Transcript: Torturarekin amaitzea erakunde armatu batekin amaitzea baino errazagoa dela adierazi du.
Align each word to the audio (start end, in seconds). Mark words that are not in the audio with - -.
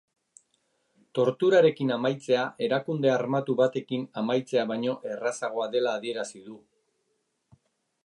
Torturarekin 1.19 1.91
amaitzea 1.97 2.47
erakunde 2.69 3.13
armatu 3.17 3.59
batekin 3.61 4.09
amaitzea 4.25 4.67
baino 4.75 4.99
errazagoa 5.15 5.73
dela 5.77 5.97
adierazi 6.01 6.47
du. 6.51 6.61